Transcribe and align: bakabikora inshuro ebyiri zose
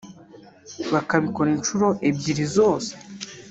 bakabikora 0.93 1.49
inshuro 1.55 1.87
ebyiri 2.07 2.43
zose 2.55 2.91